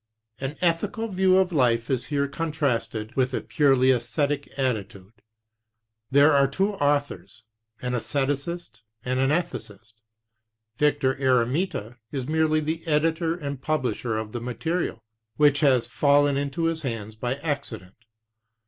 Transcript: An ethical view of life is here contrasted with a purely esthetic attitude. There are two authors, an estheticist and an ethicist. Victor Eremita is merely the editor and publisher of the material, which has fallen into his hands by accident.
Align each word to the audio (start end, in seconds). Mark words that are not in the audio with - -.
An 0.39 0.55
ethical 0.61 1.09
view 1.09 1.37
of 1.37 1.51
life 1.51 1.87
is 1.91 2.07
here 2.07 2.27
contrasted 2.27 3.15
with 3.15 3.35
a 3.35 3.41
purely 3.41 3.91
esthetic 3.91 4.49
attitude. 4.57 5.13
There 6.09 6.33
are 6.33 6.47
two 6.47 6.73
authors, 6.73 7.43
an 7.83 7.93
estheticist 7.93 8.81
and 9.05 9.19
an 9.19 9.29
ethicist. 9.29 9.93
Victor 10.79 11.13
Eremita 11.17 11.97
is 12.11 12.27
merely 12.27 12.61
the 12.61 12.83
editor 12.87 13.35
and 13.35 13.61
publisher 13.61 14.17
of 14.17 14.31
the 14.31 14.41
material, 14.41 15.03
which 15.35 15.59
has 15.59 15.85
fallen 15.85 16.35
into 16.35 16.63
his 16.63 16.81
hands 16.81 17.13
by 17.15 17.35
accident. 17.35 17.93